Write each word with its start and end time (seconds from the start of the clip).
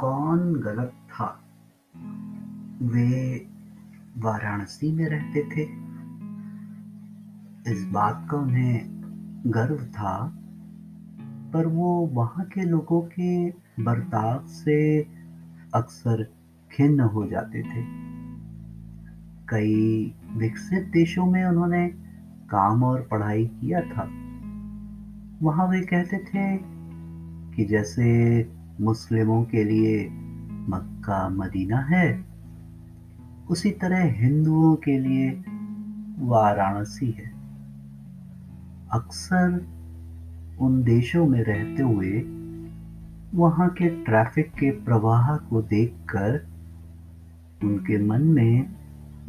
कौन 0.00 0.54
गलत 0.54 0.92
था? 1.08 1.44
वे 2.82 3.46
वाराणसी 4.18 4.92
में 4.92 5.08
रहते 5.08 5.42
थे। 5.42 5.62
इस 7.72 7.88
बात 7.92 8.28
का 8.30 8.36
उन्हें 8.36 8.80
गर्व 9.46 9.76
था, 9.76 10.32
पर 11.54 11.66
वो 11.66 12.06
वहाँ 12.06 12.44
के 12.44 12.62
लोगों 12.62 13.02
के 13.02 13.50
बर्ताव 13.84 14.46
से 14.46 15.02
अक्सर 15.74 16.24
खिन्न 16.72 17.00
हो 17.00 17.26
जाते 17.26 17.62
थे। 17.62 17.84
कई 19.48 20.14
विकसित 20.32 20.84
देशों 20.84 21.26
में 21.26 21.44
उन्होंने 21.44 21.88
काम 22.50 22.84
और 22.84 23.08
पढ़ाई 23.10 23.46
किया 23.46 23.80
था। 23.80 24.10
वहाँ 25.42 25.68
वे 25.68 25.80
कहते 25.80 26.18
थे 26.18 26.56
कि 27.56 27.64
जैसे 27.64 28.42
मुस्लिमों 28.80 29.44
के 29.44 29.64
लिए 29.64 30.08
मक्का 30.68 31.28
मदीना 31.28 31.78
है। 31.78 32.24
उसी 33.50 33.70
तरह 33.70 34.02
हिंदुओं 34.02 34.76
के 34.76 34.98
लिए 34.98 35.30
वाराणसी 36.18 37.10
है। 37.10 37.32
अक्सर 38.92 39.66
उन 40.60 40.82
देशों 40.82 41.26
में 41.26 41.42
रहते 41.42 41.82
हुए 41.82 42.22
वहाँ 43.34 43.68
के 43.68 44.04
ट्रैफ़िक 44.04 44.50
के 44.50 44.70
प्रवाह 44.70 45.36
को 45.36 45.62
देखकर 45.62 46.46
उनके 47.64 48.04
मन 48.04 48.22
में 48.22 48.70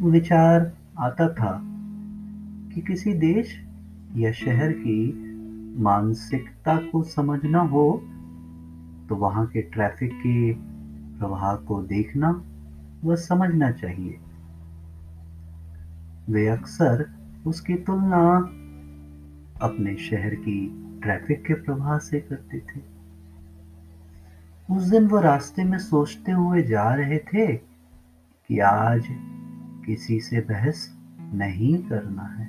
विचार 0.02 0.72
आता 0.98 1.28
था 1.28 1.62
कि 2.74 2.80
किसी 2.80 3.14
देश 3.14 3.64
या 4.16 4.32
शहर 4.32 4.72
की 4.72 5.12
मानसिकता 5.82 6.76
को 6.76 7.02
समझना 7.02 7.60
हो 7.60 8.02
तो 9.12 9.16
वहाँ 9.16 9.46
के 9.46 9.62
ट्रैफ़िक 9.62 10.12
के 10.12 10.52
प्रवाह 11.18 11.56
को 11.56 11.82
देखना 11.82 12.44
व 13.04 13.16
समझना 13.16 13.70
चाहिए। 13.70 14.18
वे 16.30 16.48
अक्सर 16.48 17.10
उसकी 17.46 17.74
तुलना 17.74 18.36
अपने 19.62 19.96
शहर 19.96 20.34
की 20.34 20.56
ट्रैफ़िक 21.02 21.44
के 21.46 21.54
प्रवाह 21.54 21.98
से 21.98 22.20
करते 22.20 22.58
थे। 22.58 22.80
उस 24.74 24.82
दिन 24.82 25.06
वो 25.06 25.20
रास्ते 25.20 25.64
में 25.64 25.78
सोचते 25.78 26.32
हुए 26.32 26.62
जा 26.62 26.94
रहे 26.94 27.18
थे 27.18 27.56
कि 28.48 28.58
आज 28.58 29.08
किसी 29.86 30.20
से 30.20 30.40
बहस 30.40 30.98
नहीं 31.20 31.78
करना 31.78 32.22
है। 32.22 32.48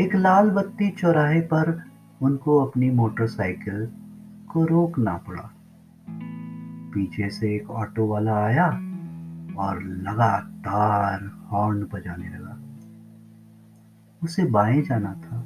एक 0.00 0.14
लाल 0.14 0.50
बत्ती 0.50 0.90
चौराहे 0.90 1.40
पर 1.40 1.84
उनको 2.22 2.58
अपनी 2.58 2.90
मोटरसाइकिल 2.90 3.92
को 4.54 4.64
रोकना 4.64 5.16
पड़ा। 5.16 5.50
पीछे 6.94 7.30
से 7.30 7.56
एक 7.56 7.70
ऑटो 7.70 8.06
वाला 8.06 8.44
आया 8.44 8.66
और 9.58 9.82
लगातार 9.82 11.46
हॉर्न 11.50 11.88
बजाने 11.92 12.28
लगा। 12.28 12.58
उसे 14.22 14.44
बाएँ 14.44 14.82
जाना 14.82 15.14
था 15.14 15.36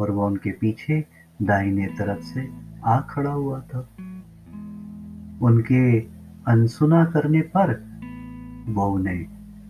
और 0.00 0.10
वह 0.10 0.26
उनके 0.26 0.52
पीछे 0.52 1.06
दाहिने 1.42 1.86
तरफ़ 1.86 2.20
से 2.20 2.48
आ 2.84 3.00
खड़ा 3.00 3.30
हुआ 3.30 3.60
था। 3.60 3.78
उनके 5.42 6.00
अनसुना 6.48 7.04
करने 7.04 7.40
पर 7.40 7.98
वो 8.68 8.86
उन्हें 8.86 9.24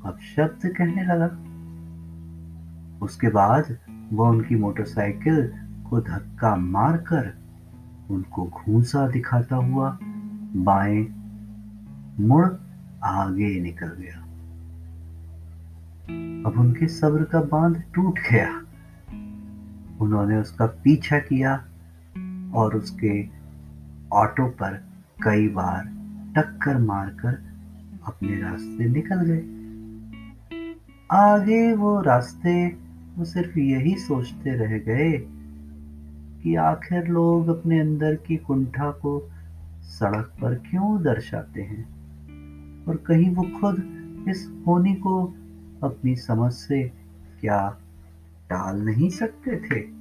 अपशब्द 0.05 0.67
कहने 0.67 1.03
लगा। 1.03 1.27
उसके 3.05 3.29
बाद 3.29 3.79
वह 4.13 4.29
उनकी 4.29 4.57
मोटरसाइकिल 4.57 5.53
को 5.91 6.01
धक्का 6.01 6.57
मारकर 6.57 7.48
उनको 8.11 8.45
घूसा 8.45 9.09
दिखाता 9.09 9.57
हुआ 9.57 9.99
बाएँ 10.57 11.07
मुड़ 12.21 12.47
आगे 13.05 13.61
निकल 13.61 13.87
गया। 13.87 14.23
अब 16.51 16.59
उनके 16.59 16.89
सब्र 16.89 17.25
का 17.25 17.41
बाँध 17.41 17.85
टूट 17.95 18.19
गया। 18.19 18.59
उन्होंने 20.01 20.37
उसका 20.37 20.67
पीछा 20.67 21.19
किया 21.19 21.55
और 22.55 22.77
उसके 22.77 23.29
ऑटो 24.13 24.47
पर 24.47 24.85
कई 25.23 25.49
बार 25.49 25.85
टक्कर 26.37 26.79
मारकर 26.79 27.43
अपने 28.07 28.41
रास्ते 28.41 28.89
निकल 28.89 29.23
गए। 29.25 29.43
आगे 31.11 31.73
वो 31.73 32.01
रास्ते 32.01 32.77
वो 33.17 33.25
सिर्फ़ 33.25 33.59
यही 33.59 33.95
सोचते 33.95 34.51
रह 34.51 34.79
गए 34.79 35.38
कि 36.43 36.55
आखिर 36.55 37.07
लोग 37.07 37.49
अपने 37.49 37.81
अंदर 37.81 38.15
की 38.15 38.37
कुंठा 38.37 38.91
को 38.91 39.31
सड़क 39.83 40.33
पर 40.41 40.55
क्यों 40.55 41.03
दर्शाते 41.03 41.63
हैं? 41.63 41.89
और 42.85 42.97
कहीं 42.97 43.31
वो 43.31 43.43
खुद 43.43 43.99
इस 44.29 44.53
होनी 44.67 44.95
को 44.95 45.35
अपनी 45.83 46.17
समझ 46.17 46.53
से 46.53 46.93
क्या 47.41 47.79
टाल 48.51 48.77
नहीं 48.81 49.11
सकते 49.11 49.57
थे? 49.57 49.98